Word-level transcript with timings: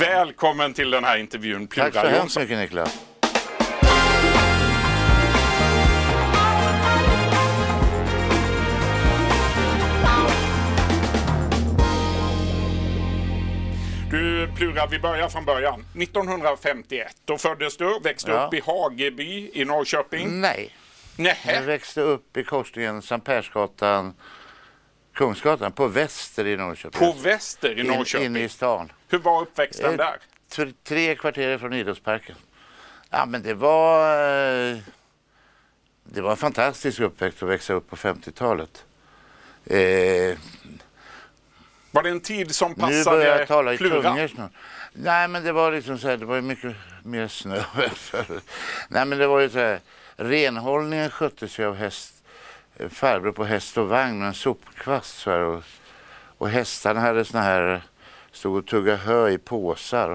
Välkommen 0.00 0.74
till 0.74 0.90
den 0.90 1.04
här 1.04 1.16
intervjun, 1.18 1.66
Plura 1.66 1.84
Tack 1.90 1.94
så 1.94 2.00
hemskt 2.00 2.18
Jonsson. 2.20 2.42
mycket 2.42 2.58
Niklas. 2.58 2.98
Du 14.10 14.48
Plura, 14.56 14.86
vi 14.86 14.98
börjar 14.98 15.28
från 15.28 15.44
början. 15.44 15.84
1951, 15.94 17.16
då 17.24 17.38
föddes 17.38 17.76
du, 17.76 17.98
växte 18.02 18.30
Ja. 18.30 18.46
upp 18.46 18.54
i 18.54 18.62
Hageby 18.66 19.50
i 19.54 19.64
Norrköping. 19.64 20.40
Nej, 20.40 20.70
jag 21.16 21.24
Nähä, 21.24 21.60
växte 21.60 22.00
upp 22.00 22.36
i 22.36 22.44
korsningen 22.44 23.02
Sankt 23.02 23.26
Persgatan, 23.26 24.14
Kungsgatan, 25.16 25.72
på 25.72 25.86
Väster 25.88 26.46
i 26.46 26.56
Norrköping. 26.56 27.00
på 27.00 27.12
Väster 27.12 27.76
i 27.78 27.80
In, 27.80 27.86
Norrköping. 27.86 28.26
inne 28.26 28.40
i 28.44 28.48
stan. 28.48 28.92
Hur 29.08 29.18
var 29.18 29.42
uppväxten 29.42 29.90
Eh, 29.90 29.96
där? 29.96 30.16
Tre, 30.48 30.72
tre 30.84 31.14
kvarter 31.14 31.58
från 31.58 31.72
idrottsparken. 31.72 32.36
Ja, 33.10 33.26
men 33.26 33.42
det 33.42 33.54
var... 33.54 34.10
eh, 34.70 34.76
Det 36.04 36.20
var 36.20 36.30
en 36.30 36.36
fantastisk 36.36 37.00
uppväxt 37.00 37.42
att 37.42 37.48
växa 37.48 37.72
upp 37.72 37.90
på 37.90 37.96
50-talet. 37.96 38.84
Eh, 39.66 40.38
Var 41.90 42.02
det 42.02 42.10
en 42.10 42.20
tid 42.20 42.54
som 42.54 42.70
nu 42.70 42.76
börjar 42.76 43.04
passade 43.04 43.24
jag 43.38 43.48
tala 43.48 43.74
i 43.74 43.78
tungor 43.78 44.28
snart. 44.28 44.50
Nej, 44.92 45.28
men 45.28 45.44
det 45.44 45.52
var 45.52 45.72
liksom 45.72 45.98
så 45.98 46.08
här, 46.08 46.16
det 46.16 46.24
var 46.26 46.40
mycket 46.40 46.76
mer 47.02 47.28
snö. 47.28 47.62
Nej, 48.88 49.04
men 49.06 49.18
det 49.18 49.26
var 49.26 49.40
ju 49.40 49.48
så 49.50 49.58
här, 49.58 49.80
renhållningen 50.16 51.10
sköttes 51.10 51.58
ju 51.58 51.64
av 51.66 51.74
häst, 51.76 52.14
farbror 52.88 53.32
på 53.32 53.44
häst 53.44 53.78
och 53.78 53.88
vagn 53.88 54.18
med 54.18 54.28
en 54.28 54.34
sopkvast 54.34 55.18
så 55.18 55.30
här, 55.30 55.40
och, 55.40 55.62
och 56.38 56.48
hästarna 56.48 57.00
hade 57.00 57.24
såna 57.24 57.42
här, 57.42 57.82
stod 58.32 58.56
och 58.56 58.66
tuggade 58.66 58.98
hö 58.98 59.28
i 59.28 59.38
påsar. 59.38 60.10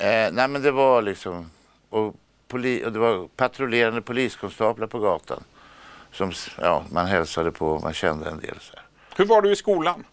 Eh, 0.00 0.32
nej, 0.32 0.48
men 0.48 0.62
det 0.62 0.70
var 0.70 1.02
liksom, 1.02 1.50
och, 1.90 2.14
poli, 2.48 2.84
och 2.84 2.92
det 2.92 2.98
var 2.98 3.28
patrullerande 3.28 4.02
poliskonstaplar 4.02 4.86
på 4.86 4.98
gatan 4.98 5.44
som 6.12 6.32
ja, 6.58 6.84
man 6.90 7.06
hälsade 7.06 7.50
på, 7.50 7.78
man 7.78 7.92
kände 7.92 8.30
en 8.30 8.40
del 8.40 8.60
så 8.60 8.76
här. 8.76 8.84
Hur 9.16 9.24
var 9.24 9.42
du 9.42 9.52
i 9.52 9.56
skolan? 9.56 10.04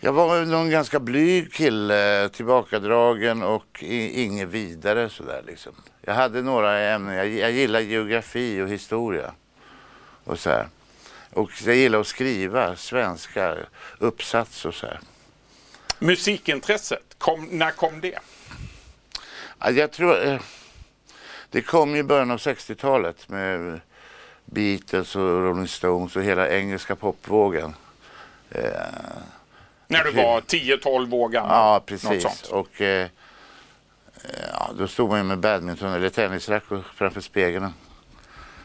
Jag 0.00 0.12
var 0.12 0.44
någon 0.44 0.70
ganska 0.70 1.00
blyg 1.00 1.52
kille, 1.52 2.28
tillbakadragen 2.28 3.42
och 3.42 3.82
inget 3.82 4.48
vidare 4.48 5.08
sådär 5.08 5.42
liksom. 5.46 5.72
Jag 6.00 6.14
hade 6.14 6.42
några 6.42 6.78
ämnen, 6.78 7.14
jag, 7.14 7.28
jag 7.28 7.50
gillar 7.50 7.80
geografi 7.80 8.60
och 8.62 8.68
historia 8.68 9.32
och 10.24 10.38
så 10.38 10.50
här. 10.50 10.68
Och 11.32 11.50
jag 11.64 11.76
gillar 11.76 12.00
att 12.00 12.06
skriva 12.06 12.76
svenska, 12.76 13.56
uppsats 13.98 14.64
och 14.64 14.74
så 14.74 14.86
här. 14.86 15.00
Musikintresset, 15.98 17.14
kom, 17.18 17.44
när 17.44 17.70
kom 17.70 18.00
det? 18.00 18.18
Ja, 19.58 19.70
Jag 19.70 19.92
tror, 19.92 20.26
eh, 20.26 20.40
det 21.50 21.62
kom 21.62 21.96
i 21.96 22.02
början 22.02 22.30
av 22.30 22.38
60-talet 22.38 23.28
med 23.28 23.80
Beatles 24.44 25.16
och 25.16 25.22
Rolling 25.22 25.68
Stones 25.68 26.16
och 26.16 26.22
hela 26.22 26.48
engelska 26.48 26.96
popvågen. 26.96 27.74
När 29.88 30.04
du 30.04 30.10
var 30.10 30.40
10-12 30.40 31.14
år 31.14 31.28
gammal? 31.28 31.50
Ja, 31.50 31.82
precis. 31.86 32.42
Och 32.50 32.80
eh, 32.80 33.06
ja, 34.52 34.70
då 34.78 34.88
stod 34.88 35.08
man 35.08 35.18
ju 35.18 35.24
med 35.24 35.38
badminton 35.38 35.92
eller 35.92 36.08
tennisrack 36.08 36.70
och- 36.70 36.84
framför 36.96 37.20
spegeln. 37.20 37.72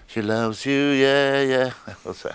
She 0.07 0.21
loves 0.21 0.67
you, 0.67 0.94
yeah, 0.94 1.44
yeah. 1.44 1.71
Och 2.03 2.16
så. 2.16 2.29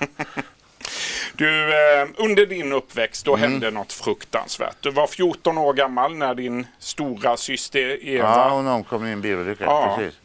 Du, 1.34 1.64
eh, 1.74 2.08
under 2.16 2.46
din 2.46 2.72
uppväxt 2.72 3.24
då 3.24 3.36
Mm. 3.36 3.50
hände 3.50 3.70
något 3.70 3.92
fruktansvärt. 3.92 4.76
Du 4.80 4.90
var 4.90 5.06
14 5.06 5.58
år 5.58 5.72
gammal 5.74 6.16
när 6.16 6.34
din 6.34 6.66
stora 6.78 7.36
syster 7.36 8.04
Eva... 8.08 8.28
Ja, 8.28 8.48
hon 8.50 8.66
omkom 8.66 9.06
i 9.06 9.12
en 9.12 9.20
bilolycka. 9.20 9.64
Ja. 9.64 9.96
Precis. 9.98 10.20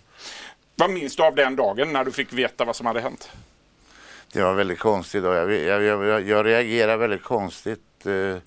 Vad 0.75 0.89
minns 0.89 1.15
du 1.15 1.23
av 1.23 1.35
den 1.35 1.55
dagen 1.55 1.93
när 1.93 2.03
du 2.05 2.11
fick 2.11 2.33
veta 2.33 2.65
vad 2.65 2.75
som 2.75 2.85
hade 2.85 3.01
hänt? 3.01 3.31
Det 4.33 4.43
var 4.43 4.53
väldigt 4.53 4.79
konstigt. 4.79 5.23
Då. 5.23 5.33
Jag, 5.33 5.53
jag, 5.53 5.83
jag, 5.83 6.27
jag 6.27 6.45
reagerar 6.45 6.97
väldigt 6.97 7.23
konstigt 7.23 8.05
eh, 8.05 8.37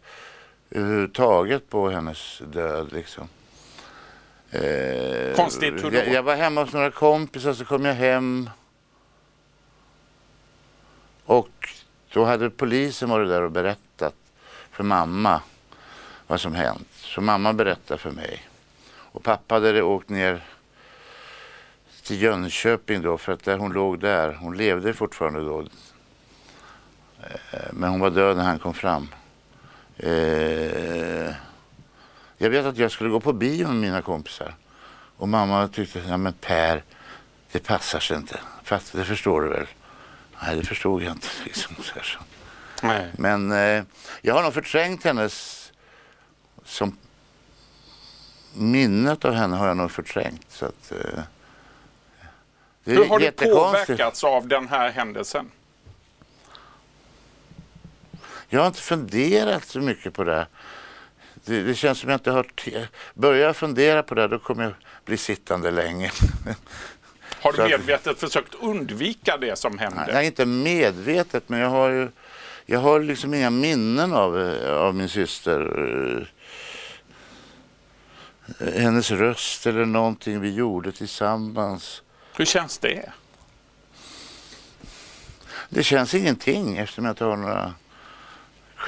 överhuvudtaget 0.70 1.70
på 1.70 1.88
hennes 1.88 2.42
död. 2.52 2.92
Liksom. 2.92 3.28
Eh, 4.50 5.36
Konstigt, 5.36 5.84
hur 5.84 5.90
då? 5.90 5.96
jag, 5.96 6.08
jag 6.08 6.22
var 6.22 6.36
hemma 6.36 6.64
hos 6.64 6.72
några 6.72 6.90
kompisar 6.90 7.52
så 7.52 7.64
kom 7.64 7.84
jag 7.84 7.94
hem. 7.94 8.50
Och 11.24 11.68
då 12.12 12.24
hade 12.24 12.50
polisen 12.50 13.08
varit 13.08 13.28
där 13.28 13.42
och 13.42 13.50
berättat 13.50 14.14
för 14.70 14.84
mamma 14.84 15.40
vad 16.26 16.40
som 16.40 16.54
hänt. 16.54 16.88
Så 16.92 17.20
mamma 17.20 17.52
berättade 17.52 17.98
för 17.98 18.10
mig. 18.10 18.48
Och 18.88 19.22
pappa 19.22 19.54
hade 19.54 19.82
åkt 19.82 20.08
ner 20.08 20.44
till 22.06 22.22
Jönköping 22.22 23.02
då 23.02 23.18
för 23.18 23.32
att 23.32 23.44
där 23.44 23.58
hon 23.58 23.72
låg 23.72 24.00
där, 24.00 24.32
hon 24.34 24.56
levde 24.56 24.94
fortfarande 24.94 25.40
då. 25.40 25.60
Eh, 25.60 25.66
Men 27.72 27.90
hon 27.90 28.00
var 28.00 28.10
död 28.10 28.36
när 28.36 28.44
han 28.44 28.58
kom 28.58 28.74
fram. 28.74 29.08
Eh, 29.96 31.34
Jag 32.38 32.50
vet 32.50 32.66
att 32.66 32.76
jag 32.78 32.90
skulle 32.90 33.10
gå 33.10 33.20
på 33.20 33.32
bio 33.32 33.66
med 33.68 33.76
mina 33.76 34.02
kompisar. 34.02 34.54
Och 35.16 35.28
mamma 35.28 35.68
tyckte, 35.68 36.02
ja 36.08 36.16
men 36.16 36.32
Per, 36.32 36.82
det 37.52 37.58
passar 37.58 38.00
sig 38.00 38.16
inte. 38.16 38.40
Fast 38.64 38.92
det 38.92 39.04
förstår 39.04 39.42
du 39.42 39.48
väl? 39.48 39.66
Nej, 40.42 40.56
det 40.56 40.64
förstod 40.66 41.02
jag 41.02 41.12
inte. 41.12 41.28
Liksom, 41.44 41.76
så. 41.82 42.18
Nej. 42.82 43.10
Men 43.18 43.52
eh, 43.52 43.82
jag 44.22 44.34
har 44.34 44.42
nog 44.42 44.54
förträngt 44.54 45.04
hennes 45.04 45.72
som 46.64 46.96
minnet 48.54 49.24
av 49.24 49.34
henne 49.34 49.56
har 49.56 49.66
jag 49.68 49.76
nog 49.76 49.90
förträngt. 49.90 50.46
Så 50.48 50.66
att, 50.66 50.92
eh, 50.92 51.22
Hur 52.86 53.04
har 53.04 53.18
du 53.18 53.30
påverkats 53.30 54.24
av 54.24 54.48
den 54.48 54.68
här 54.68 54.90
händelsen? 54.90 55.50
Jag 58.48 58.60
har 58.60 58.66
inte 58.66 58.80
funderat 58.80 59.64
så 59.64 59.80
mycket 59.80 60.14
på 60.14 60.24
det. 60.24 60.46
Det, 61.44 61.62
det 61.62 61.74
känns 61.74 61.98
som 61.98 62.10
jag 62.10 62.16
inte 62.16 62.30
har... 62.30 62.42
T- 62.42 62.86
börjar 63.14 63.46
jag 63.46 63.56
fundera 63.56 64.02
på 64.02 64.14
det 64.14 64.28
då 64.28 64.38
kommer 64.38 64.62
jag 64.64 64.72
bli 65.04 65.16
sittande 65.16 65.70
länge. 65.70 66.10
Har 67.40 67.52
du 67.52 67.56
Så 67.56 67.62
att- 67.62 67.70
medvetet 67.70 68.20
försökt 68.20 68.54
undvika 68.54 69.36
det 69.36 69.58
som 69.58 69.78
hände? 69.78 70.08
Nej, 70.12 70.26
inte 70.26 70.46
medvetet 70.46 71.48
men 71.48 71.60
jag 71.60 71.68
har 71.70 71.88
ju... 71.88 72.08
Jag 72.68 72.78
har 72.80 73.00
liksom 73.00 73.34
inga 73.34 73.50
minnen 73.50 74.12
av, 74.12 74.36
av 74.68 74.94
min 74.94 75.08
syster. 75.08 76.28
eh, 78.60 78.72
Hennes 78.82 79.10
röst 79.10 79.66
eller 79.66 79.84
någonting 79.84 80.40
vi 80.40 80.54
gjorde 80.54 80.92
tillsammans. 80.92 82.02
Hur 82.36 82.44
känns 82.44 82.78
det? 82.78 83.12
Det 85.68 85.82
känns 85.82 86.14
ingenting 86.14 86.76
eftersom 86.76 87.04
jag 87.04 87.12
inte 87.12 87.24
har 87.24 87.36
några 87.36 87.74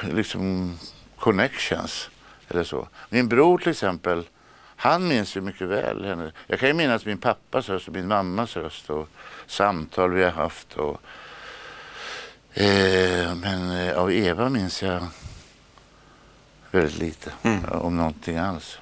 liksom, 0.01 0.77
connections 1.15 2.09
eller 2.47 2.63
så. 2.63 2.87
Min 3.09 3.27
bror 3.27 3.57
till 3.57 3.71
exempel, 3.71 4.27
han 4.75 5.07
minns 5.07 5.37
ju 5.37 5.41
mycket 5.41 5.67
väl 5.67 6.05
henne. 6.05 6.31
Jag 6.47 6.59
kan 6.59 6.67
ju 6.67 6.73
minnas 6.73 7.05
min 7.05 7.17
pappas 7.17 7.69
röst 7.69 7.87
och 7.87 7.93
min 7.93 8.07
mammas 8.07 8.55
röst 8.55 8.89
och 8.89 9.09
samtal 9.47 10.13
vi 10.13 10.23
har 10.23 10.31
haft. 10.31 10.73
Och, 10.73 11.01
eh, 12.53 13.35
men 13.35 13.71
eh, 13.71 13.97
av 13.97 14.11
Eva 14.11 14.49
minns 14.49 14.83
jag 14.83 15.07
väldigt 16.71 16.97
lite, 16.97 17.31
om 17.67 17.97
någonting 17.97 18.37
alls. 18.37 18.79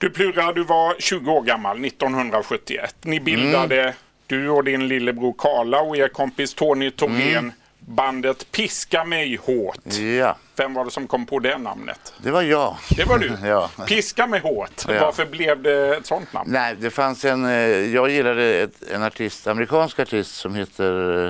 Du 0.00 0.10
Plura, 0.10 0.52
du 0.52 0.62
var 0.64 0.94
20 0.98 1.32
år 1.32 1.42
gammal 1.42 1.84
1971. 1.84 2.94
Ni 3.02 3.20
bildade, 3.20 3.82
Mm. 3.82 3.94
du 4.26 4.48
och 4.48 4.64
din 4.64 4.88
lillebror 4.88 5.34
Karla 5.38 5.80
och 5.80 5.96
er 5.96 6.08
kompis 6.08 6.54
Tony 6.54 6.90
Thorén, 6.90 7.36
Mm. 7.38 7.52
bandet 7.80 8.52
Piska 8.52 9.04
mig 9.04 9.36
hårt. 9.36 9.78
Ja, 10.18 10.36
Vem 10.56 10.74
var 10.74 10.84
det 10.84 10.90
som 10.90 11.06
kom 11.06 11.26
på 11.26 11.38
det 11.38 11.58
namnet? 11.58 12.12
det 12.22 12.30
var 12.30 12.42
jag. 12.42 12.76
Det 12.96 13.04
var 13.04 13.18
du. 13.18 13.36
ja. 13.48 13.70
Piska 13.88 14.26
mig 14.26 14.40
hårt. 14.40 14.84
Ja. 14.88 15.00
Varför 15.04 15.26
blev 15.26 15.62
det 15.62 15.96
ett 15.96 16.06
sånt 16.06 16.32
namn? 16.32 16.50
Nej, 16.52 16.76
det 16.80 16.90
fanns 16.90 17.24
en, 17.24 17.44
eh, 17.44 17.52
jag 17.94 18.10
gillade 18.10 18.44
ett, 18.60 18.82
en 18.92 19.02
artist, 19.02 19.46
amerikansk 19.46 19.98
artist 19.98 20.34
som 20.36 20.54
heter, 20.54 21.26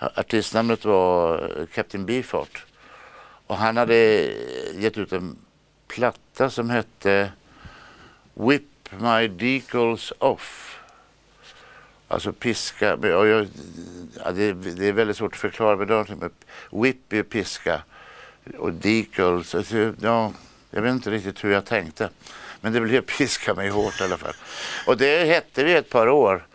eh, 0.00 0.08
artistnamnet 0.18 0.84
var 0.84 1.34
eh, 1.60 1.66
Captain 1.74 2.06
Beefheart. 2.06 2.64
Och 3.46 3.56
han 3.56 3.76
hade 3.76 3.94
gett 4.74 4.98
ut 4.98 5.12
en 5.12 5.36
platta 5.88 6.50
som 6.50 6.70
hette 6.70 7.30
Whip 8.38 8.62
My 8.98 9.28
Decals 9.28 10.12
Off. 10.18 10.78
Alltså 12.08 12.32
piska, 12.32 12.94
och 12.94 13.26
jag, 13.26 13.48
ja, 14.24 14.32
det, 14.32 14.52
det 14.52 14.86
är 14.88 14.92
väldigt 14.92 15.16
svårt 15.16 15.32
att 15.32 15.38
förklara 15.38 15.76
med 15.76 15.88
någonting, 15.88 16.18
men 16.18 16.30
whip 16.82 17.12
är 17.12 17.22
piska 17.22 17.82
och 18.58 18.72
decals, 18.72 19.54
alltså, 19.54 19.92
ja, 20.00 20.32
jag 20.70 20.82
vet 20.82 20.92
inte 20.92 21.10
riktigt 21.10 21.44
hur 21.44 21.50
jag 21.50 21.64
tänkte. 21.64 22.10
Men 22.60 22.72
det 22.72 22.80
blev 22.80 23.00
piska 23.18 23.54
mig 23.54 23.68
hårt 23.68 24.00
i 24.00 24.04
alla 24.04 24.16
fall. 24.16 24.34
Och 24.86 24.96
det 24.96 25.24
hette 25.24 25.64
vi 25.64 25.74
ett 25.74 25.90
par 25.90 26.08
år. 26.08 26.46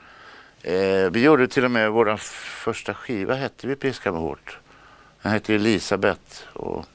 Eh, 0.62 1.12
vi 1.12 1.24
gjorde 1.24 1.48
till 1.48 1.66
och 1.66 1.72
med 1.72 1.92
vår 1.92 2.18
första 2.18 2.94
skiva 2.94 3.34
hette 3.34 3.68
vi 3.68 3.76
Piska 3.76 4.12
mig 4.12 4.22
hårt. 4.22 4.58
Den 5.22 5.32
hette 5.32 5.56
Elisabeth. 5.56 6.44
Och, 6.54 6.86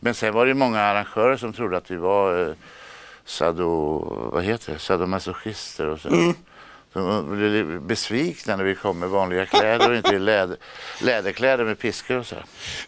Men 0.00 0.14
sen 0.14 0.34
var 0.34 0.46
det 0.46 0.54
många 0.54 0.80
arrangörer 0.80 1.36
som 1.36 1.52
trodde 1.52 1.76
att 1.76 1.90
vi 1.90 1.96
var 1.96 2.48
eh, 2.48 2.54
sado, 3.24 3.98
vad 4.32 4.44
heter 4.44 4.72
det? 4.72 4.78
sadomasochister 4.78 5.86
och 5.86 6.00
så. 6.00 6.08
Mm. 6.08 6.34
De 6.92 7.36
blev 7.36 7.80
besvikna 7.80 8.56
när 8.56 8.64
vi 8.64 8.74
kom 8.74 8.98
med 8.98 9.08
vanliga 9.08 9.46
kläder 9.46 9.90
och 9.90 9.96
inte 9.96 10.14
i 10.14 10.18
läder, 10.18 10.56
läderkläder 11.00 11.64
med 11.64 11.78
piskor 11.78 12.16
och 12.18 12.26
så. 12.26 12.36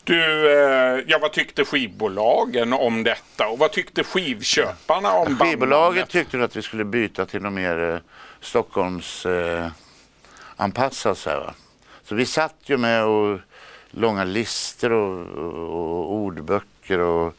Du, 0.05 0.52
eh, 0.52 1.05
ja, 1.06 1.19
vad 1.19 1.32
tyckte 1.32 1.64
skivbolagen 1.64 2.73
om 2.73 3.05
detta 3.05 3.49
och 3.49 3.58
vad 3.58 3.73
tyckte 3.73 4.05
skivköparna 4.05 5.12
om 5.12 5.26
Skivbolaget 5.26 5.69
bandnamnet? 5.69 6.08
tyckte 6.08 6.44
att 6.44 6.56
vi 6.56 6.62
skulle 6.62 6.85
byta 6.85 7.26
till 7.26 7.43
något 7.43 7.52
mer 7.52 7.90
eh, 7.90 7.99
Stockholms 8.40 9.26
eh, 9.26 9.69
anpassat. 10.56 11.19
Så, 11.19 11.31
här, 11.31 11.37
va? 11.37 11.55
så 12.05 12.14
vi 12.14 12.26
satt 12.26 12.56
ju 12.64 12.76
med 12.76 13.05
och 13.05 13.38
långa 13.90 14.25
listor 14.25 14.93
och, 14.93 15.26
och, 15.26 15.93
och 15.93 16.12
ordböcker 16.12 16.99
och 16.99 17.35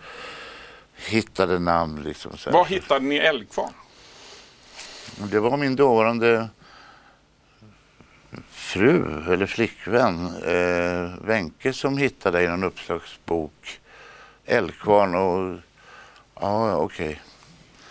hittade 0.96 1.60
namn. 1.60 2.04
Liksom, 2.04 2.38
så. 2.38 2.52
Var 2.52 2.66
hittade 2.66 3.06
ni 3.06 3.16
Eldkvarn? 3.16 3.74
Och 5.22 5.28
Det 5.28 5.40
var 5.40 5.58
min 5.58 5.76
dåvarande 5.76 6.50
fru 8.50 9.24
eller 9.34 9.46
flickvän 9.46 10.26
eh, 10.44 11.26
Wenke 11.28 11.74
som 11.74 11.98
hittade 11.98 12.44
i 12.44 12.48
någon 12.48 12.64
uppslagsbok 12.64 13.80
Eldkvarn 14.46 15.16
och 15.16 15.60
ja, 16.40 16.76
okej. 16.76 17.22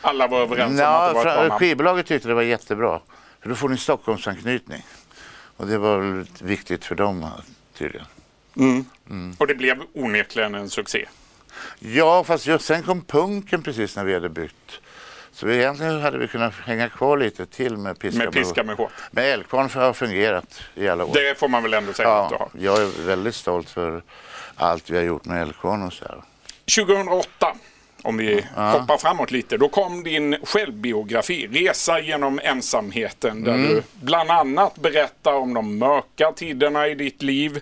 Alla 0.00 0.28
var 0.28 0.40
överens 0.40 0.80
om 0.80 0.86
att 0.86 1.08
det 1.08 1.14
var 1.14 1.26
ett 1.26 1.48
bra 1.48 1.58
skivbolaget 1.58 2.06
tyckte 2.06 2.28
det 2.28 2.34
var 2.34 2.42
jättebra. 2.42 3.00
För 3.40 3.48
då 3.48 3.54
får 3.54 3.68
ni 3.68 3.76
Stockholmsanknytning. 3.76 4.82
Och 5.56 5.66
det 5.66 5.78
var 5.78 6.26
viktigt 6.44 6.84
för 6.84 6.94
dem 6.94 7.28
tydligen. 7.74 8.06
Mm. 8.56 9.36
Och 9.38 9.46
det 9.46 9.54
blev 9.54 9.82
onekligen 9.94 10.54
en 10.54 10.70
succé. 10.70 11.08
Ja, 11.78 12.24
fast 12.24 12.46
just 12.46 12.64
sen 12.64 12.82
kom 12.82 13.04
punken 13.04 13.62
precis 13.62 13.96
när 13.96 14.04
vi 14.04 14.14
hade 14.14 14.28
bytt. 14.28 14.80
Så 15.32 15.46
vi, 15.46 15.56
egentligen 15.56 16.00
hade 16.00 16.18
vi 16.18 16.28
kunnat 16.28 16.54
hänga 16.54 16.88
kvar 16.88 17.16
lite 17.16 17.46
till 17.46 17.76
med 17.76 17.98
Piska 17.98 18.24
Med 18.24 18.32
piska 18.32 18.64
med 18.64 18.76
hårt. 18.76 18.92
Men 19.10 19.24
Eldkvarn 19.24 19.70
har 19.74 19.92
fungerat 19.92 20.60
i 20.74 20.88
alla 20.88 21.04
år. 21.04 21.14
Det 21.14 21.38
får 21.38 21.48
man 21.48 21.62
väl 21.62 21.74
ändå 21.74 21.92
säga 21.92 22.08
att 22.08 22.28
du 22.28 22.34
ja, 22.34 22.48
har. 22.52 22.60
jag 22.60 22.82
är 22.82 23.06
väldigt 23.06 23.34
stolt 23.34 23.70
för 23.70 24.02
allt 24.56 24.90
vi 24.90 24.96
har 24.96 25.04
gjort 25.04 25.24
med 25.24 25.42
Eldkvarn 25.42 25.82
och 25.82 25.92
så 25.92 26.04
här. 26.04 26.22
2008, 26.84 27.56
om 28.02 28.16
vi 28.16 28.44
hoppar 28.54 28.98
framåt 28.98 29.30
lite, 29.30 29.56
då 29.56 29.68
kom 29.68 30.02
din 30.02 30.36
självbiografi 30.42 31.46
Resa 31.46 32.00
genom 32.00 32.40
ensamheten 32.42 33.44
där 33.44 33.58
du 33.58 33.82
bland 34.00 34.30
annat 34.30 34.78
berättar 34.78 35.32
om 35.32 35.54
de 35.54 35.78
mörka 35.78 36.32
tiderna 36.32 36.88
i 36.88 36.94
ditt 36.94 37.22
liv. 37.22 37.60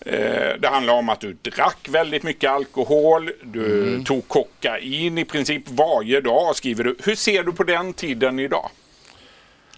Eh, 0.00 0.60
det 0.60 0.68
handlar 0.68 0.94
om 0.94 1.08
att 1.08 1.20
du 1.20 1.32
drack 1.32 1.88
väldigt 1.88 2.22
mycket 2.22 2.50
alkohol, 2.50 3.30
du 3.42 4.02
tog 4.04 4.28
kokain 4.28 5.18
i 5.18 5.24
princip 5.24 5.62
varje 5.68 6.20
dag 6.20 6.56
skriver 6.56 6.84
du. 6.84 6.96
Hur 7.04 7.14
ser 7.14 7.42
du 7.42 7.52
på 7.52 7.64
den 7.64 7.92
tiden 7.92 8.38
idag? 8.38 8.70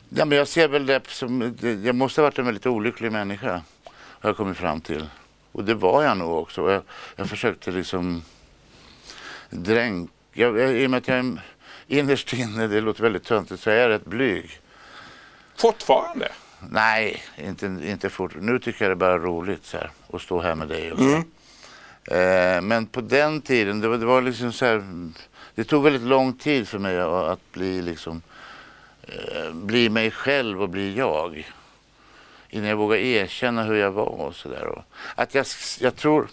Ja, 0.09 0.25
men 0.25 0.39
jag 0.39 0.49
ser 0.49 0.69
väl 0.69 0.87
det 0.87 1.07
som, 1.09 1.57
jag 1.85 1.95
måste 1.95 2.21
ha 2.21 2.27
varit 2.27 2.39
en 2.39 2.45
väldigt 2.45 2.67
olycklig 2.67 3.13
människa. 3.13 3.63
Har 3.95 4.31
jag 4.31 4.37
kommit 4.37 4.57
fram 4.57 4.81
till. 4.81 5.07
Och 5.53 5.65
det 5.65 5.75
var 5.75 6.03
jag 6.03 6.17
nog 6.17 6.39
också. 6.39 6.71
Jag, 6.71 6.83
jag 7.17 7.29
försökte 7.29 7.71
liksom 7.71 8.23
dränk... 9.53 10.11
Jag, 10.33 10.59
jag, 10.59 10.77
I 10.77 10.87
och 10.87 10.91
med 10.91 10.99
att 10.99 11.09
jag 11.09 11.19
är 11.19 11.39
innerst 11.87 12.33
inne, 12.33 12.67
det 12.67 12.81
låter 12.81 13.03
väldigt 13.03 13.25
töntigt, 13.25 13.63
så 13.63 13.71
är 13.71 13.75
jag 13.75 13.89
rätt 13.89 14.05
blyg. 14.05 14.61
Fortfarande? 15.57 16.29
Nej, 16.71 17.23
inte, 17.37 17.67
inte 17.67 18.11
fort. 18.11 18.33
Nu 18.41 18.59
tycker 18.59 18.85
jag 18.85 18.91
det 18.91 18.95
är 18.95 18.97
bara 18.97 19.19
roligt 19.19 19.65
så 19.65 19.77
här, 19.77 19.91
att 20.13 20.23
stå 20.23 20.41
här 20.41 20.55
med 20.55 20.69
dig. 20.69 20.93
Och 20.93 20.99
så. 20.99 21.23
Eh, 22.15 22.61
men 22.61 22.87
på 22.87 23.01
den 23.01 23.41
tiden, 23.41 23.81
det 23.81 23.89
var, 23.89 23.99
det 23.99 24.07
var 24.07 24.23
liksom 24.23 24.53
så 24.53 24.65
här, 24.65 24.85
det 25.55 25.65
tog 25.65 25.83
väldigt 25.83 26.03
lång 26.03 26.33
tid 26.33 26.69
för 26.69 26.79
mig 26.79 27.01
att, 27.01 27.09
att 27.09 27.53
bli 27.53 27.83
liksom, 27.83 28.23
eh, 29.03 29.53
bli 29.53 29.89
mig 29.89 30.11
själv 30.11 30.63
och 30.63 30.69
bli 30.69 30.97
jag. 30.97 31.53
Innan 32.49 32.69
jag 32.69 32.77
vågade 32.77 33.03
erkänna 33.03 33.63
hur 33.63 33.75
jag 33.75 33.91
var 33.91 34.05
och 34.05 34.35
sådär. 34.35 34.83
Att 35.15 35.35
jag, 35.35 35.47
jag 35.81 35.97
tror, 35.97 36.29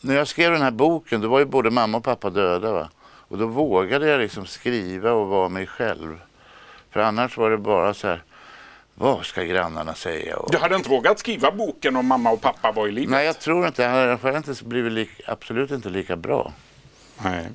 när 0.00 0.14
jag 0.14 0.28
skrev 0.28 0.52
den 0.52 0.62
här 0.62 0.70
boken, 0.70 1.20
då 1.20 1.28
var 1.28 1.38
ju 1.38 1.44
både 1.44 1.70
mamma 1.70 1.98
och 1.98 2.04
pappa 2.04 2.30
döda. 2.30 2.72
Va? 2.72 2.88
Och 3.04 3.38
då 3.38 3.46
vågade 3.46 4.08
jag 4.08 4.20
liksom 4.20 4.46
skriva 4.46 5.12
och 5.12 5.26
vara 5.28 5.48
mig 5.48 5.66
själv. 5.66 6.20
För 6.90 7.00
annars 7.00 7.36
var 7.36 7.50
det 7.50 7.58
bara 7.58 7.94
så 7.94 8.08
här, 8.08 8.22
vad 8.94 9.24
ska 9.24 9.42
grannarna 9.42 9.94
säga? 9.94 10.36
Och, 10.36 10.50
Du 10.50 10.58
hade 10.58 10.76
inte 10.76 10.88
vågat 10.88 11.18
skriva 11.18 11.50
boken 11.50 11.96
om 11.96 12.06
mamma 12.06 12.30
och 12.30 12.40
pappa 12.40 12.72
var 12.72 12.88
i 12.88 12.92
livet? 12.92 13.10
Nej, 13.10 13.26
jag 13.26 13.40
tror 13.40 13.66
inte. 13.66 13.84
Han 13.84 14.18
hade 14.18 14.36
inte 14.36 14.64
blivit 14.64 15.08
absolut 15.26 15.70
inte 15.70 15.88
lika 15.90 16.16
bra. 16.16 16.52
Nej. 17.22 17.48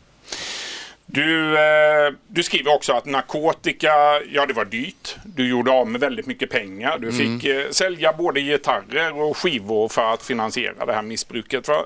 Du, 1.12 1.58
eh, 1.58 2.14
du 2.28 2.44
skriver 2.44 2.76
också 2.76 2.94
att 2.94 3.06
narkotika, 3.06 3.92
ja 4.32 4.46
det 4.46 4.54
var 4.54 4.66
dyrt. 4.66 5.16
Du 5.24 5.50
gjorde 5.50 5.72
av 5.72 5.88
med 5.88 6.02
väldigt 6.02 6.26
mycket 6.26 6.50
pengar. 6.50 6.98
Du 7.00 7.12
fick 7.12 7.46
eh, 7.46 7.70
sälja 7.70 8.14
både 8.14 8.42
gitarrer 8.42 9.22
och 9.22 9.38
skivor 9.38 9.90
för 9.90 10.14
att 10.14 10.24
finansiera 10.24 10.86
det 10.86 10.94
här 10.94 11.02
missbruket. 11.02 11.68
Va? 11.68 11.86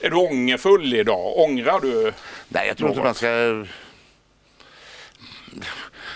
Är 0.00 0.10
du 0.10 0.16
ångerfull 0.16 0.94
idag? 0.94 1.38
Ångrar 1.38 1.80
du? 1.80 2.12
Nej, 2.48 2.68
jag 2.68 2.76
tror 2.76 2.88
inte 2.90 3.00
Något. 3.00 3.06
man 3.06 3.14
ska... 3.14 3.28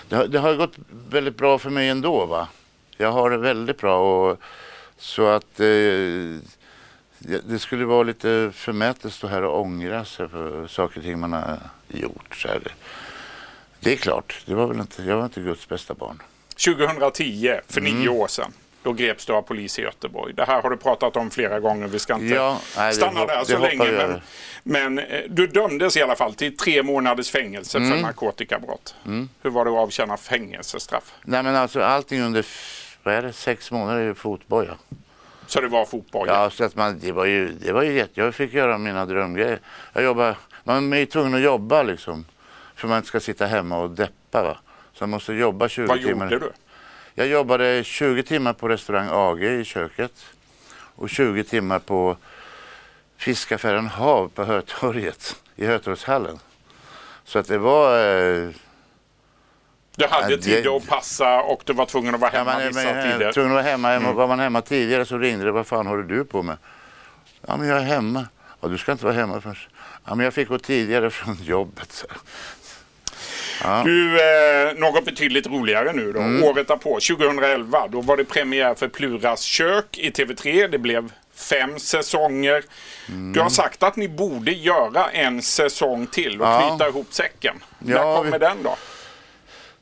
Det 0.09 0.15
har, 0.15 0.27
det 0.27 0.39
har 0.39 0.55
gått 0.55 0.73
väldigt 1.09 1.37
bra 1.37 1.59
för 1.59 1.69
mig 1.69 1.89
ändå. 1.89 2.25
va. 2.25 2.47
Jag 2.97 3.11
har 3.11 3.29
det 3.29 3.37
väldigt 3.37 3.77
bra. 3.77 4.29
Och, 4.29 4.41
så 4.97 5.27
att 5.27 5.59
eh, 5.59 5.65
det 7.17 7.41
det 7.47 7.59
skulle 7.59 7.85
vara 7.85 8.03
lite 8.03 8.51
förmätet 8.53 9.05
att 9.05 9.13
stå 9.13 9.27
här 9.27 9.43
och 9.43 9.61
ångra 9.61 10.05
sig 10.05 10.29
för 10.29 10.67
saker 10.67 10.97
och 10.97 11.03
ting 11.03 11.19
man 11.19 11.33
har 11.33 11.59
gjort. 11.99 12.35
Så 12.35 12.47
här. 12.47 12.61
Det 13.79 13.91
är 13.93 13.97
klart, 13.97 14.41
det 14.45 14.55
var 14.55 14.67
väl 14.67 14.79
inte, 14.79 15.03
jag 15.03 15.17
var 15.17 15.25
inte 15.25 15.41
Guds 15.41 15.67
bästa 15.67 15.93
barn. 15.93 16.21
2010, 16.65 17.59
för 17.67 17.81
nio 17.81 18.09
år 18.09 18.27
sedan, 18.27 18.53
då 18.83 18.93
greps 18.93 19.25
du 19.25 19.33
av 19.33 19.41
polis 19.41 19.79
i 19.79 19.81
Göteborg. 19.81 20.33
Det 20.33 20.45
här 20.45 20.61
har 20.61 20.69
du 20.69 20.77
pratat 20.77 21.17
om 21.17 21.29
flera 21.31 21.59
gånger. 21.59 21.87
Vi 21.87 21.99
ska 21.99 22.13
inte 22.13 22.25
Ja, 22.35 22.59
nej, 22.77 22.93
stanna 22.93 23.25
där 23.25 23.43
så 23.43 23.57
länge. 23.57 23.91
Men, 23.91 24.21
men 24.63 24.99
eh, 24.99 25.21
du 25.29 25.47
dömdes 25.47 25.97
i 25.97 26.01
alla 26.01 26.15
fall 26.15 26.33
till 26.33 26.57
tre 26.57 26.83
månaders 26.83 27.31
fängelse 27.31 27.77
Mm. 27.77 27.91
för 27.91 27.97
narkotikabrott. 28.01 28.95
Hur 29.41 29.49
var 29.49 29.65
det 29.65 29.71
att 29.71 29.77
avtjäna 29.77 30.17
fängelsestraff? 30.17 31.13
Nej 31.23 31.43
men 31.43 31.55
alltså 31.55 31.81
allting 31.81 32.21
under, 32.21 32.45
vad 33.03 33.13
är 33.13 33.21
det, 33.21 33.33
sex 33.33 33.71
månader 33.71 34.01
är 34.01 34.13
fotboja. 34.13 34.73
Så 35.47 35.61
det 35.61 35.67
var 35.67 35.85
fotboll? 35.85 36.27
Ja, 36.27 36.49
så 36.49 36.63
att 36.63 36.75
man, 36.75 36.99
det 36.99 37.11
var 37.11 37.25
ju, 37.25 37.51
det 37.51 37.71
var 37.71 37.83
ju 37.83 37.93
jätte, 37.93 38.11
jag 38.21 38.35
fick 38.35 38.53
göra 38.53 38.77
mina 38.77 39.05
drömgrejer. 39.05 39.59
Jag 39.93 40.03
jobbar, 40.03 40.35
man 40.63 40.93
är 40.93 40.97
ju 40.97 41.05
tvungen 41.05 41.33
att 41.35 41.41
jobba 41.41 41.83
liksom. 41.83 42.25
För 42.75 42.87
man 42.87 42.97
inte 42.97 43.07
ska 43.07 43.19
sitta 43.19 43.45
hemma 43.45 43.77
och 43.77 43.89
deppa 43.89 44.43
va. 44.43 44.57
Så 44.93 45.03
man 45.03 45.09
måste 45.09 45.33
jobba 45.33 45.69
20 45.69 45.85
Vad 45.87 46.01
timmar. 46.01 46.31
gjorde 46.31 46.45
du? 46.45 46.51
Jag 47.15 47.27
jobbade 47.27 47.83
20 47.83 48.23
timmar 48.23 48.53
på 48.53 48.69
restaurang 48.69 49.07
AG 49.11 49.43
i 49.43 49.63
köket. 49.63 50.11
Och 50.95 51.09
20 51.09 51.43
timmar 51.43 51.79
på 51.79 52.17
fiskaffären 53.17 53.87
Hav 53.87 54.27
på 54.27 54.43
Hötorget. 54.43 55.35
I 55.55 55.65
Hötorgshallen. 55.65 56.39
Så 57.23 57.39
att 57.39 57.47
det 57.47 57.57
var... 57.57 57.97
Eh, 57.99 58.49
Du 59.95 60.07
hade 60.07 60.31
Ja, 60.31 60.37
det- 60.37 60.41
tider 60.43 60.77
att 60.77 60.87
passa 60.87 61.41
och 61.41 61.61
du 61.65 61.73
var 61.73 61.85
tvungen 61.85 62.15
att 62.15 62.21
vara 62.21 62.31
ja, 62.33 62.37
hemma 62.39 62.53
man, 62.53 62.67
vissa 62.67 62.83
man, 62.83 62.95
man, 62.95 63.11
tider. 63.11 63.31
tvungen 63.31 63.51
att 63.51 63.55
vara 63.55 63.63
hemma. 63.97 64.11
Var 64.13 64.27
man 64.27 64.39
hemma 64.39 64.61
tidigare 64.61 65.05
så 65.05 65.17
ringde 65.17 65.45
det. 65.45 65.51
Vad 65.51 65.67
fan 65.67 65.87
håller 65.87 66.03
du 66.03 66.25
på 66.25 66.43
med? 66.43 66.57
Ja, 67.47 67.57
men 67.57 67.67
jag 67.67 67.77
är 67.77 67.81
hemma. 67.83 68.25
Ja, 68.61 68.67
du 68.67 68.77
ska 68.77 68.91
inte 68.91 69.05
vara 69.05 69.15
hemma 69.15 69.41
förrän... 69.41 69.55
Ja, 70.05 70.15
men 70.15 70.23
jag 70.23 70.33
fick 70.33 70.47
gå 70.47 70.59
tidigare 70.59 71.09
från 71.09 71.37
jobbet. 71.43 71.91
Så. 71.91 72.05
Ja. 73.63 73.81
Du, 73.85 74.19
eh, 74.21 74.73
något 74.75 75.05
betydligt 75.05 75.47
roligare 75.47 75.93
nu 75.93 76.11
då. 76.11 76.19
Mm. 76.19 76.43
Året 76.43 76.67
därpå, 76.67 76.99
2011, 76.99 77.87
då 77.87 78.01
var 78.01 78.17
det 78.17 78.25
premiär 78.25 78.75
för 78.75 78.87
Pluras 78.87 79.41
kök 79.41 79.97
i 79.97 80.09
TV3. 80.11 80.67
Det 80.67 80.77
blev 80.77 81.11
fem 81.35 81.79
säsonger. 81.79 82.63
Mm. 83.09 83.33
Du 83.33 83.39
har 83.39 83.49
sagt 83.49 83.83
att 83.83 83.95
ni 83.95 84.07
borde 84.09 84.51
göra 84.51 85.09
en 85.11 85.41
säsong 85.41 86.07
till 86.07 86.41
och 86.41 86.47
Ja. 86.47 86.69
knyta 86.69 86.87
ihop 86.89 87.07
säcken. 87.13 87.55
Ja, 87.79 87.85
När 88.05 88.15
kommer 88.15 88.31
vi- 88.31 88.37
den 88.37 88.63
då? 88.63 88.75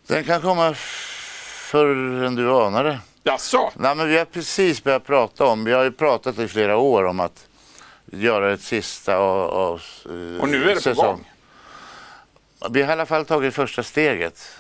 Den 0.08 0.24
kan 0.24 0.42
komma 0.42 0.70
f- 0.70 1.66
förr 1.72 2.24
än 2.26 2.36
du 2.36 2.52
anar 2.52 2.84
det. 2.84 3.00
Jaså? 3.24 3.72
Nej, 3.76 3.96
men 3.96 4.10
vi 4.10 4.18
har 4.18 4.26
precis 4.26 4.84
börjat 4.84 5.06
prata 5.06 5.46
om, 5.46 5.64
vi 5.64 5.72
har 5.74 5.84
ju 5.84 5.92
pratat 5.92 6.40
i 6.40 6.48
flera 6.48 6.78
år 6.78 7.04
om 7.06 7.20
att 7.20 7.46
göra 8.12 8.54
ett 8.54 8.62
sista 8.62 9.18
av, 9.18 9.50
av 9.50 9.82
eh, 10.06 10.42
Och 10.42 10.50
nu 10.50 10.64
är 10.64 10.68
det 10.68 10.76
på 10.76 10.82
säsong. 10.82 11.06
gång? 11.06 11.32
Vi 12.72 12.82
har 12.82 12.90
i 12.90 12.92
alla 12.92 13.06
fall 13.06 13.26
tagit 13.26 13.56
första 13.56 13.84
steget. 13.84 14.60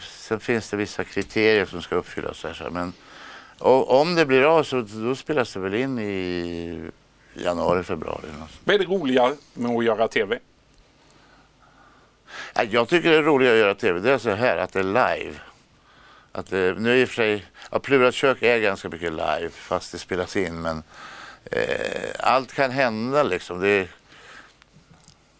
Sen 0.00 0.40
finns 0.40 0.70
det 0.70 0.76
vissa 0.76 1.04
kriterier 1.04 1.66
som 1.66 1.82
ska 1.82 1.94
uppfyllas. 1.94 2.44
Här. 2.44 2.70
Men, 2.70 2.92
om 3.58 4.14
det 4.14 4.26
blir 4.26 4.42
av 4.42 4.62
så 4.62 4.80
då 4.80 5.14
spelas 5.14 5.52
det 5.52 5.60
väl 5.60 5.74
in 5.74 5.98
i 5.98 6.90
januari, 7.34 7.82
februari. 7.82 8.26
Vad 8.64 8.74
är 8.74 8.78
det 8.78 8.84
roliga 8.84 9.32
med 9.54 9.70
att 9.70 9.84
göra 9.84 10.08
TV? 10.08 10.38
Jag 12.70 12.88
tycker 12.88 13.10
det 13.10 13.16
är 13.16 13.22
roligt 13.22 13.50
att 13.50 13.56
göra 13.56 13.74
tv. 13.74 14.00
Det 14.00 14.12
är 14.12 14.18
så 14.18 14.30
här 14.30 14.56
att 14.56 14.72
det 14.72 14.78
är 14.78 14.84
live. 14.84 15.34
Att 16.32 16.46
det, 16.46 16.74
nu 16.78 16.98
i 17.00 17.04
och 17.04 17.08
för 17.08 17.14
sig, 17.14 17.46
ja, 17.70 17.78
Plurat 17.78 18.14
kök 18.14 18.42
är 18.42 18.58
ganska 18.58 18.88
mycket 18.88 19.12
live 19.12 19.50
fast 19.50 19.92
det 19.92 19.98
spelas 19.98 20.36
in. 20.36 20.62
Men 20.62 20.82
eh, 21.50 22.10
allt 22.18 22.52
kan 22.52 22.70
hända 22.70 23.22
liksom. 23.22 23.60
Det, 23.60 23.88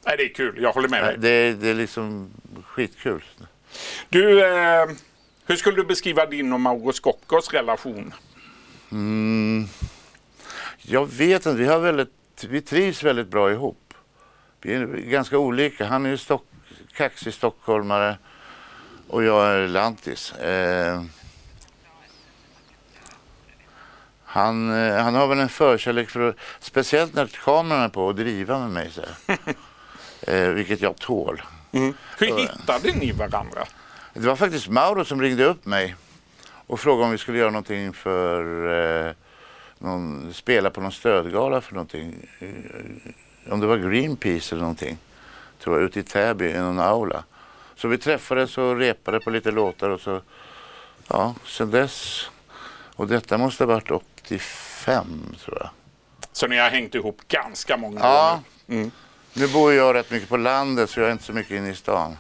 Nej, 0.07 0.17
det 0.17 0.25
är 0.25 0.35
kul. 0.35 0.63
Jag 0.63 0.73
håller 0.73 0.89
med 0.89 1.05
dig. 1.05 1.17
Det, 1.19 1.53
det 1.53 1.69
är 1.69 1.75
liksom 1.75 2.31
skitkul. 2.65 3.25
Du, 4.09 4.45
eh, 4.45 4.87
hur 5.47 5.57
skulle 5.57 5.77
du 5.77 5.85
beskriva 5.85 6.27
din 6.27 6.53
och 6.53 6.61
Mauro 6.61 6.93
Scoccos 6.93 7.53
relation? 7.53 8.15
Mm, 8.93 9.67
jag 10.83 11.07
vet 11.07 11.47
inte. 11.47 11.59
Vi, 11.59 11.67
har 11.67 11.79
väldigt, 11.79 12.45
vi 12.49 12.61
trivs 12.61 13.03
väldigt 13.03 13.29
bra 13.29 13.53
ihop. 13.53 13.95
Vi 14.61 14.75
är 14.75 14.87
ganska 14.87 15.39
olika. 15.39 15.85
Han 15.85 16.07
är 16.07 16.11
ju 16.11 16.17
stock, 16.17 16.47
kaxig 16.97 17.35
stockholmare 17.35 18.19
och 19.09 19.25
jag 19.25 19.47
är 19.47 19.69
lantis. 19.69 20.33
Eh, 20.33 21.03
han, 24.35 24.87
eh, 24.87 25.03
han 25.03 25.15
har 25.15 25.27
väl 25.27 25.39
en 25.39 25.49
förkärlek 25.49 26.11
för 26.11 26.29
att, 26.29 26.37
speciellt 26.61 27.15
när 27.15 27.27
kameran 27.27 27.83
är 27.83 27.89
på, 27.89 28.09
att 28.09 28.17
driva 28.17 28.59
med 28.59 28.71
mig. 28.71 28.91
Så 28.91 29.01
här. 29.27 29.39
eh, 30.47 30.49
vilket 30.49 30.81
jag 30.81 30.97
tål. 30.97 31.43
Mm. 31.73 31.95
Hur 32.19 32.39
hittade 32.39 32.93
ni 32.93 33.13
varandra? 33.13 33.65
Det 34.15 34.27
var 34.27 34.37
faktiskt 34.37 34.69
Mauro 34.69 35.05
som 35.05 35.23
ringde 35.23 35.45
upp 35.45 35.67
mig 35.67 35.97
och 36.67 36.81
frågade 36.81 37.05
om 37.05 37.11
vi 37.11 37.19
skulle 37.19 37.39
göra 37.39 37.51
någonting 37.51 37.93
för 37.93 38.69
eh, 39.07 39.13
någon, 39.79 40.35
spela 40.35 40.71
på 40.71 40.81
någon 40.81 40.93
stödgala 40.93 41.61
för 41.61 41.75
någonting. 41.75 42.29
Eh, 42.39 43.53
om 43.53 43.61
det 43.61 43.67
var 43.67 43.77
Greenpeace 43.77 44.55
eller 44.55 44.63
någonting. 44.63 44.99
Tror 45.63 45.79
jag, 45.79 45.85
ute 45.85 46.01
i 46.01 46.03
Täby 46.03 46.49
i 46.49 46.59
någon 46.59 46.81
aula. 46.81 47.25
Så 47.77 47.89
vi 47.89 47.99
träffades 47.99 48.59
och 48.59 48.77
repade 48.77 49.21
på 49.21 49.31
lite 49.31 49.51
låtar 49.51 49.91
och 49.91 50.01
så, 50.01 50.21
ja, 51.09 51.35
sen 51.47 51.71
dess. 51.71 52.31
Och 52.97 53.07
detta 53.07 53.39
måste 53.39 53.65
ha 53.65 53.69
varit 53.69 53.91
85 54.25 55.37
tror 55.45 55.57
jag. 55.61 55.71
Så 56.33 56.47
ni 56.47 56.59
har 56.59 56.71
hängt 56.71 56.95
ihop 56.95 57.21
ganska 57.29 57.77
många 57.77 58.01
Ja. 58.01 58.41
gånger? 58.67 58.81
Mm. 58.83 58.91
Nu 59.33 59.49
bor 59.49 59.73
jag 59.73 59.95
rätt 59.95 60.11
mycket 60.11 60.29
på 60.29 60.37
landet 60.37 60.91
så 60.91 61.01
jag 61.01 61.09
är 61.09 61.13
inte 61.13 61.25
så 61.25 61.33
mycket 61.33 61.53
inne 61.53 61.71
i 61.71 61.75
stan. 61.75 62.17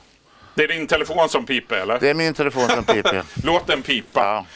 Det 0.54 0.64
är 0.64 0.68
din 0.68 0.87
telefon 0.87 1.28
som 1.28 1.46
piper 1.46 1.76
eller? 1.76 2.00
Det 2.00 2.11
är 2.11 2.14
min 2.14 2.34
telefon 2.34 2.68
som 2.68 2.84
piper. 2.84 3.25
Låt 3.44 3.66
den 3.66 3.82
pipa. 3.82 4.20
Ja. 4.20 4.46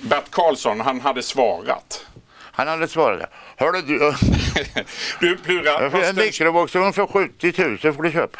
Bert 0.00 0.30
Karlsson, 0.30 0.80
han 0.80 1.00
hade 1.00 1.22
svarat. 1.22 2.06
Han 2.56 2.68
hade 2.68 2.88
svarat. 2.88 3.30
Hörde 3.56 3.82
du, 3.82 4.14
Du 5.20 5.36
Plura, 5.44 5.72
fick 5.90 5.94
en 5.94 6.00
hösten, 6.00 6.16
mikrovågsugn 6.16 6.92
för 6.92 7.06
70 7.06 7.52
000 7.84 7.94
får 7.94 8.02
du 8.02 8.10
köpa. 8.12 8.38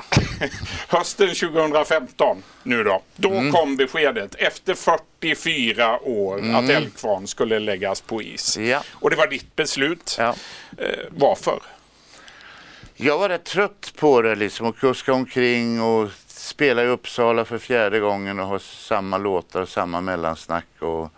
hösten 0.89 1.29
2015 1.35 2.43
nu 2.63 2.85
då. 2.85 3.03
Då 3.17 3.31
Mm. 3.31 3.53
kom 3.53 3.77
beskedet 3.77 4.35
efter 4.35 4.75
44 4.75 6.01
år 6.01 6.37
att 6.55 6.71
Älgkvarn 6.71 7.27
skulle 7.27 7.59
läggas 7.59 8.01
på 8.01 8.23
is. 8.23 8.57
Ja. 8.59 8.83
Och 8.93 9.11
det 9.11 9.17
var 9.17 9.27
ditt 9.27 9.57
beslut. 9.57 10.17
Ja. 10.19 10.35
Eh, 10.79 10.89
varför? 11.11 11.59
Jag 12.97 13.19
var 13.19 13.29
rätt 13.29 13.45
trött 13.45 13.93
på 13.97 14.23
det 14.23 14.35
liksom 14.35 14.67
och 14.67 14.79
kuska 14.79 15.13
omkring 15.13 15.83
och 15.83 16.11
spela 16.27 16.83
i 16.83 16.87
Uppsala 16.87 17.45
för 17.45 17.59
fjärde 17.59 18.01
gången 18.01 18.41
och 18.41 18.47
ha 18.47 18.59
samma 18.59 19.19
låtar, 19.19 19.65
samma 19.67 20.01
mellansnack. 20.01 20.67
Och 20.79 21.11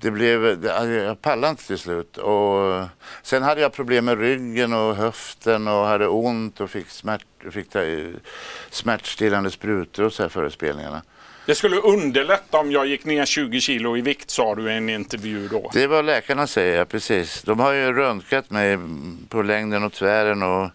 det 0.00 0.10
blev, 0.10 0.46
alltså, 0.46 0.88
jag 0.88 1.22
pallade 1.22 1.50
inte 1.50 1.66
till 1.66 1.78
slut. 1.78 2.16
Och 2.16 2.86
sen 3.22 3.42
hade 3.42 3.60
jag 3.60 3.72
problem 3.72 4.04
med 4.04 4.20
ryggen 4.20 4.72
och 4.72 4.96
höften 4.96 5.68
och 5.68 5.86
hade 5.86 6.08
ont 6.08 6.60
och 6.60 6.70
fick, 6.70 6.90
smärt, 6.90 7.24
fick 7.50 7.66
smärtstillande 8.70 9.50
sprutor 9.50 10.04
och 10.04 10.12
så 10.12 10.22
här 10.22 10.28
före 10.28 10.50
spelningarna. 10.50 11.02
Det 11.46 11.54
skulle 11.54 11.76
underlätta 11.76 12.58
om 12.58 12.72
jag 12.72 12.86
gick 12.86 13.04
ner 13.04 13.24
20 13.24 13.60
kilo 13.60 13.96
i 13.96 14.00
vikt 14.00 14.30
sa 14.30 14.54
du 14.54 14.72
i 14.72 14.76
en 14.76 14.88
intervju 14.88 15.48
då. 15.48 15.70
Det 15.72 15.82
är 15.82 15.88
vad 15.88 16.04
läkarna 16.04 16.46
säger, 16.46 16.84
precis. 16.84 17.42
De 17.42 17.60
har 17.60 17.72
ju 17.72 17.92
röntgat 17.92 18.50
mig 18.50 18.78
på 19.28 19.42
längden 19.42 19.84
och 19.84 19.92
tvären 19.92 20.42
och 20.42 20.70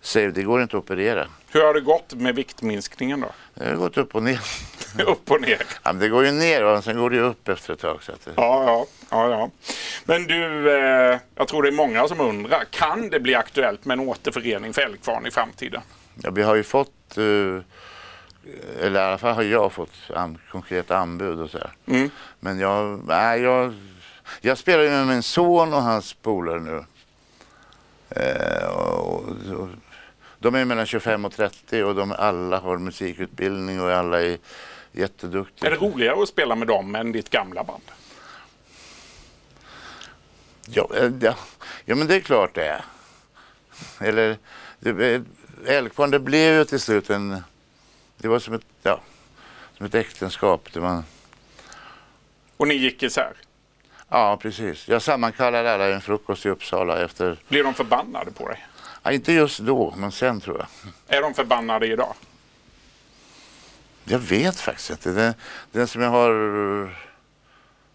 säger 0.00 0.30
det 0.30 0.42
går 0.42 0.62
inte 0.62 0.76
att 0.76 0.82
operera. 0.82 1.26
Hur 1.50 1.62
har 1.62 1.74
det 1.74 1.80
gått 1.80 2.14
med 2.14 2.34
viktminskningen 2.34 3.20
då? 3.20 3.30
Det 3.54 3.68
har 3.68 3.76
gått 3.76 3.98
upp 3.98 4.14
och 4.14 4.22
ner. 4.22 4.40
Upp 5.06 5.30
och 5.30 5.40
ner. 5.40 5.62
Ja, 5.82 5.92
det 5.92 6.08
går 6.08 6.24
ju 6.24 6.30
ner 6.30 6.64
och 6.64 6.84
sen 6.84 6.98
går 6.98 7.10
det 7.10 7.16
ju 7.16 7.22
upp 7.22 7.48
efter 7.48 7.72
ett 7.72 7.80
tag. 7.80 8.02
Så 8.02 8.12
det... 8.12 8.30
Ja, 8.36 8.64
ja, 8.66 8.86
ja, 9.10 9.30
ja. 9.30 9.50
Men 10.04 10.26
du, 10.26 10.70
eh, 10.70 11.18
jag 11.34 11.48
tror 11.48 11.62
det 11.62 11.68
är 11.68 11.72
många 11.72 12.08
som 12.08 12.20
undrar. 12.20 12.64
Kan 12.70 13.10
det 13.10 13.20
bli 13.20 13.34
aktuellt 13.34 13.84
med 13.84 13.98
en 13.98 14.08
återförening 14.08 14.72
för 14.72 14.82
Älgkvarn 14.82 15.26
i 15.26 15.30
framtiden? 15.30 15.82
Ja, 16.22 16.30
vi 16.30 16.42
har 16.42 16.54
ju 16.54 16.62
fått, 16.62 17.18
eh, 17.18 17.24
eller 18.80 19.00
i 19.00 19.04
alla 19.04 19.18
fall 19.18 19.34
har 19.34 19.42
jag 19.42 19.72
fått 19.72 20.10
an, 20.14 20.38
konkreta 20.50 20.96
anbud 20.96 21.40
och 21.40 21.50
så 21.50 21.58
här. 21.58 21.70
Mm. 21.86 22.10
Men 22.40 22.58
jag, 22.58 23.00
nej, 23.06 23.40
jag, 23.42 23.74
jag 24.40 24.58
spelar 24.58 24.82
ju 24.82 24.90
med 24.90 25.06
min 25.06 25.22
son 25.22 25.74
och 25.74 25.82
hans 25.82 26.12
polare 26.12 26.60
nu. 26.60 26.84
Eh, 28.10 28.66
och, 28.68 29.24
och, 29.58 29.68
de 30.38 30.54
är 30.54 30.64
mellan 30.64 30.86
25 30.86 31.24
och 31.24 31.32
30 31.32 31.82
och 31.82 31.94
de 31.94 32.12
alla 32.12 32.58
har 32.58 32.78
musikutbildning 32.78 33.80
och 33.80 33.90
alla 33.90 34.22
är 34.22 34.38
jätteduktiga. 34.98 35.70
Är 35.70 35.74
det 35.74 35.80
roligare 35.80 36.22
att 36.22 36.28
spela 36.28 36.54
med 36.54 36.68
dem 36.68 36.94
än 36.94 37.12
ditt 37.12 37.30
gamla 37.30 37.64
band? 37.64 37.82
Ja, 40.66 40.88
eh, 40.96 41.10
ja, 41.20 41.34
ja, 41.84 41.94
men 41.94 42.06
det 42.06 42.14
är 42.14 42.20
klart 42.20 42.54
det 42.54 42.66
är. 42.66 42.84
Eller, 44.00 44.36
det, 44.80 45.14
eh, 45.14 45.22
Älgkvarn, 45.66 46.10
det 46.10 46.18
blev 46.18 46.54
ju 46.54 46.64
till 46.64 46.80
slut 46.80 47.10
en... 47.10 47.42
Det 48.16 48.28
var 48.28 48.38
som 48.38 48.54
ett, 48.54 48.66
ja, 48.82 49.00
som 49.76 49.86
ett 49.86 49.94
äktenskap. 49.94 50.68
Det 50.72 50.80
var, 50.80 51.02
Och 52.56 52.68
ni 52.68 52.74
gick 52.74 53.02
isär? 53.02 53.32
ja, 54.08 54.36
precis. 54.42 54.88
Jag 54.88 55.02
sammankallade 55.02 55.74
alla 55.74 55.88
i 55.88 55.92
en 55.92 56.00
frukost 56.00 56.46
i 56.46 56.48
Uppsala 56.48 57.04
efter... 57.04 57.36
Blir 57.48 57.64
de 57.64 57.74
förbannade 57.74 58.30
på 58.30 58.48
dig? 58.48 58.66
Ja, 59.02 59.12
inte 59.12 59.32
just 59.32 59.58
då, 59.60 59.94
men 59.96 60.12
sen 60.12 60.40
tror 60.40 60.58
jag. 60.58 60.66
Är 61.18 61.22
de 61.22 61.34
förbannade 61.34 61.86
idag? 61.86 62.14
Jag 64.08 64.18
vet 64.18 64.60
faktiskt 64.60 64.90
inte. 64.90 65.10
Den, 65.10 65.34
den 65.72 65.86
som 65.88 66.02
jag 66.02 66.10
har... 66.10 66.30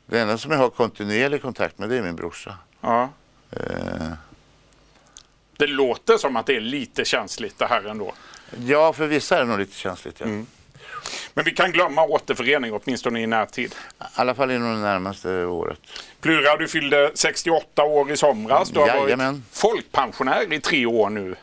Den 0.06 0.22
enda 0.22 0.38
som 0.38 0.52
jag 0.52 0.58
har 0.58 0.70
kontinuerlig 0.70 1.42
kontakt 1.42 1.78
med 1.80 1.90
det 1.90 1.98
är 1.98 2.02
min 2.02 2.16
brorsa. 2.16 2.58
Ja. 2.82 3.10
Eh, 3.52 4.12
Det 5.58 5.68
låter 5.68 6.18
som 6.18 6.36
att 6.36 6.46
det 6.46 6.56
är 6.56 6.62
lite 6.62 7.06
känsligt 7.06 7.60
det 7.60 7.66
här 7.66 7.84
ändå. 7.84 8.14
ja, 8.66 8.94
för 8.94 9.08
vissa 9.08 9.36
är 9.36 9.40
det 9.40 9.46
nog 9.48 9.60
lite 9.60 9.76
känsligt. 9.78 10.20
Ja. 10.20 10.26
Men 11.34 11.46
vi 11.46 11.52
kan 11.52 11.72
glömma 11.72 12.04
återförening 12.04 12.74
åtminstone 12.74 13.22
i 13.22 13.28
närtid. 13.28 13.76
I 14.00 14.04
alla 14.16 14.36
fall 14.36 14.52
inom 14.52 14.74
det 14.76 14.82
närmaste 14.82 15.46
året. 15.46 15.80
Plura, 16.22 16.58
du 16.58 16.68
fyllde 16.68 17.12
68 17.16 17.84
år 17.84 18.12
i 18.12 18.18
somras. 18.18 18.70
Du 18.70 18.80
har 18.80 18.88
Jajamän. 18.88 19.34
varit 19.34 19.44
folkpensionär 19.52 20.54
i 20.54 20.60
tre 20.60 20.86
år 20.86 21.10
nu. 21.10 21.36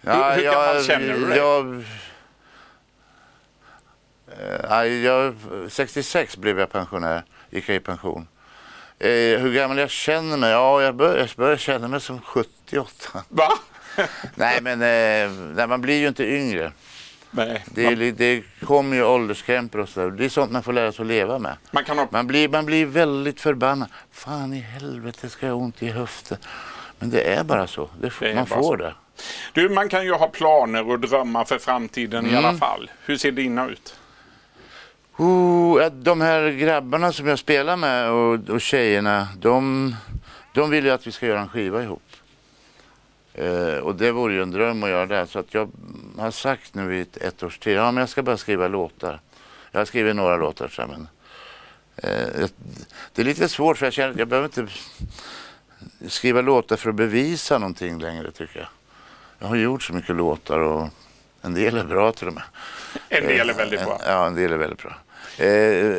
Ja, 0.00 0.30
hur 0.30 0.42
gammal 0.42 0.84
känner 0.84 1.14
du 1.14 1.26
dig? 1.26 1.38
Jag, 1.38 1.84
jag, 5.04 5.34
66 5.68 6.36
blev 6.36 6.58
jag 6.58 6.72
pensionär, 6.72 7.22
gick 7.50 7.68
jag 7.68 7.76
i 7.76 7.80
pension. 7.80 8.28
Eh, 8.98 9.08
hur 9.40 9.52
gammal 9.54 9.78
jag 9.78 9.90
känner 9.90 10.36
mig? 10.36 10.50
Ja, 10.50 10.82
jag 10.82 10.94
börjar, 10.94 11.30
börjar 11.36 11.56
känna 11.56 11.88
mig 11.88 12.00
som 12.00 12.20
78. 12.20 13.24
Va? 13.28 13.48
nej, 14.34 14.58
men 14.62 14.72
eh, 14.82 15.30
nej, 15.56 15.66
man 15.66 15.80
blir 15.80 15.98
ju 16.00 16.08
inte 16.08 16.24
yngre. 16.24 16.72
Nej. 17.30 17.64
Det, 17.66 17.96
li- 17.96 18.10
det 18.12 18.42
kommer 18.66 18.96
ju 18.96 19.04
ålderskrämpor 19.04 19.80
och 19.80 19.88
så. 19.88 20.10
Det 20.10 20.24
är 20.24 20.28
sånt 20.28 20.50
man 20.52 20.62
får 20.62 20.72
lära 20.72 20.92
sig 20.92 21.02
att 21.02 21.06
leva 21.08 21.38
med. 21.38 21.56
Man 21.70 21.84
kan 21.84 21.98
ha 21.98 22.08
Man 22.10 22.26
blir, 22.26 22.48
man 22.48 22.66
blir 22.66 22.86
väldigt 22.86 23.40
förbannad. 23.40 23.88
Fan 24.12 24.54
i 24.54 24.60
helvete 24.60 25.28
ska 25.28 25.46
jag 25.46 25.54
ha 25.54 25.60
ont 25.62 25.82
i 25.82 25.88
höften. 25.88 26.38
Men 26.98 27.10
det 27.10 27.22
är 27.34 27.44
bara 27.44 27.66
så. 27.66 27.90
Det 28.00 28.10
får, 28.10 28.26
är 28.26 28.34
man 28.34 28.44
bara 28.50 28.56
får 28.62 28.62
så. 28.62 28.76
det. 28.76 28.94
Du, 29.52 29.68
man 29.68 29.88
kan 29.88 30.04
ju 30.04 30.12
ha 30.12 30.28
planer 30.28 30.90
och 30.90 31.00
drömmar 31.00 31.44
för 31.44 31.58
framtiden 31.58 32.26
i 32.26 32.28
Mm. 32.28 32.44
alla 32.44 32.58
fall. 32.58 32.90
Hur 33.04 33.16
ser 33.16 33.32
dina 33.32 33.68
ut? 33.68 33.94
Oh, 35.18 35.90
de 35.90 36.20
här 36.20 36.50
grabbarna 36.50 37.12
som 37.12 37.26
jag 37.26 37.38
spelar 37.38 37.76
med 37.76 38.10
och, 38.10 38.48
och 38.48 38.60
tjejerna, 38.60 39.28
de, 39.38 39.94
de 40.54 40.70
vill 40.70 40.84
ju 40.84 40.90
att 40.90 41.06
vi 41.06 41.12
ska 41.12 41.26
göra 41.26 41.40
en 41.40 41.48
skiva 41.48 41.82
ihop. 41.82 42.02
Eh, 43.34 43.74
och 43.74 43.94
det 43.94 44.12
vore 44.12 44.34
ju 44.34 44.42
en 44.42 44.50
dröm 44.50 44.82
att 44.82 44.90
göra 44.90 45.06
det. 45.06 45.26
Så 45.26 45.38
att 45.38 45.54
jag 45.54 45.70
har 46.18 46.30
sagt 46.30 46.74
nu 46.74 46.96
i 46.96 47.00
ett, 47.00 47.16
ett 47.16 47.42
års 47.42 47.58
tid, 47.58 47.76
ja 47.76 47.90
men 47.90 48.00
jag 48.00 48.08
ska 48.08 48.22
bara 48.22 48.36
skriva 48.36 48.68
låtar. 48.68 49.20
Jag 49.70 49.80
har 49.80 49.84
skrivit 49.84 50.16
några 50.16 50.36
låtar 50.36 50.68
så 50.68 50.86
men 50.86 51.08
eh, 51.96 52.48
det 53.12 53.22
är 53.22 53.24
lite 53.24 53.48
svårt 53.48 53.78
för 53.78 53.86
jag 53.86 53.92
känner 53.92 54.10
att 54.10 54.18
jag 54.18 54.28
behöver 54.28 54.48
inte 54.48 54.72
skriva 56.08 56.40
låtar 56.40 56.76
för 56.76 56.90
att 56.90 56.96
bevisa 56.96 57.58
någonting 57.58 57.98
längre 57.98 58.30
tycker 58.30 58.58
jag. 58.58 58.68
Jag 59.38 59.48
har 59.48 59.56
gjort 59.56 59.82
så 59.82 59.92
mycket 59.92 60.16
låtar 60.16 60.58
och 60.58 60.88
en 61.42 61.54
del 61.54 61.76
är 61.76 61.84
bra 61.84 62.12
till 62.12 62.28
och 62.28 62.34
med. 62.34 62.42
En 63.08 63.26
del 63.26 63.50
är 63.50 63.54
väldigt 63.54 63.84
bra. 63.84 64.00
Ja, 64.06 64.26
en 64.26 64.34
del 64.34 64.52
är 64.52 64.56
väldigt 64.56 64.82
bra. 64.82 64.96
Eh, 65.38 65.96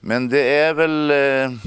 men 0.00 0.28
det 0.28 0.56
är 0.56 0.74
väl... 0.74 1.10
Eh, 1.10 1.58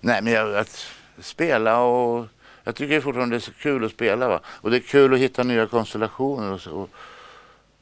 nej, 0.00 0.22
men 0.22 0.32
jag, 0.32 0.56
att 0.56 0.86
spela 1.18 1.80
och... 1.80 2.26
Jag 2.64 2.74
tycker 2.74 3.00
fortfarande 3.00 3.34
det 3.34 3.38
är 3.38 3.40
så 3.40 3.52
kul 3.52 3.84
att 3.84 3.92
spela. 3.92 4.28
Va? 4.28 4.40
Och 4.46 4.70
det 4.70 4.76
är 4.76 4.80
kul 4.80 5.14
att 5.14 5.20
hitta 5.20 5.42
nya 5.42 5.66
konstellationer. 5.66 6.52
Och 6.52 6.60
så. 6.60 6.88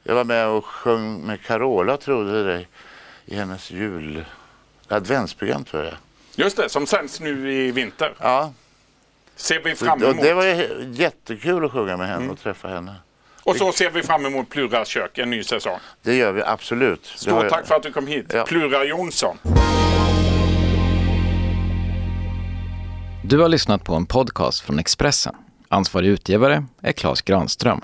Jag 0.03 0.15
var 0.15 0.23
med 0.23 0.47
och 0.47 0.65
sjöng 0.65 1.25
med 1.25 1.41
Carola, 1.41 1.97
trodde 1.97 2.43
det, 2.43 2.65
i 3.25 3.35
hennes 3.35 3.71
jul... 3.71 4.25
Adventsprogram 4.87 5.63
tror 5.63 5.83
jag. 5.83 5.93
Just 6.35 6.57
det, 6.57 6.69
som 6.69 6.87
sänds 6.87 7.19
nu 7.19 7.53
i 7.53 7.71
vinter. 7.71 8.13
Ja. 8.19 8.53
Ser 9.35 9.59
vi 9.63 9.75
fram 9.75 10.03
emot. 10.03 10.21
det 10.21 10.33
var 10.33 10.45
jättekul 10.85 11.65
att 11.65 11.71
sjunga 11.71 11.97
med 11.97 12.07
henne 12.07 12.29
och 12.29 12.39
träffa 12.39 12.67
henne. 12.67 12.95
Och 13.43 13.55
så 13.55 13.71
ser 13.71 13.89
vi 13.89 14.03
fram 14.03 14.25
emot 14.25 14.49
Plura 14.49 14.85
kök, 14.85 15.17
en 15.17 15.29
ny 15.29 15.43
säsong. 15.43 15.77
Det 16.03 16.15
gör 16.15 16.31
vi 16.31 16.41
absolut. 16.43 17.05
Stort 17.05 17.33
jag- 17.43 17.49
tack 17.49 17.67
för 17.67 17.75
att 17.75 17.83
du 17.83 17.91
kom 17.91 18.07
hit. 18.07 18.25
Ja. 18.33 18.43
Plura 18.43 18.83
Jonsson. 18.83 19.37
Du 23.23 23.39
har 23.39 23.49
lyssnat 23.49 23.83
på 23.83 23.95
en 23.95 24.05
podcast 24.05 24.61
från 24.61 24.79
Expressen. 24.79 25.35
Ansvarig 25.69 26.07
utgivare 26.07 26.65
är 26.81 26.91
Klas 26.91 27.21
Granström. 27.21 27.81